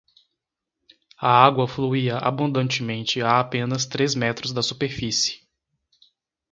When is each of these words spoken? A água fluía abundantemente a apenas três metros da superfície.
A 1.19 1.27
água 1.45 1.67
fluía 1.67 2.17
abundantemente 2.17 3.21
a 3.21 3.39
apenas 3.39 3.85
três 3.85 4.15
metros 4.15 4.51
da 4.51 4.63
superfície. 4.63 5.47